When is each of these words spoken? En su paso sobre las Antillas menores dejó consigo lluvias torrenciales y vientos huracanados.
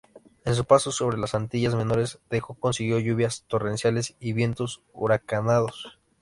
En 0.45 0.55
su 0.55 0.65
paso 0.65 0.91
sobre 0.91 1.19
las 1.19 1.35
Antillas 1.35 1.75
menores 1.75 2.17
dejó 2.31 2.55
consigo 2.55 2.97
lluvias 2.97 3.43
torrenciales 3.45 4.15
y 4.19 4.33
vientos 4.33 4.81
huracanados. 4.93 5.99